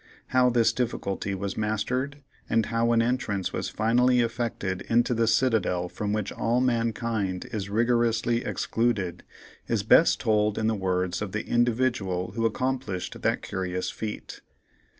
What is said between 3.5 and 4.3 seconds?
was finally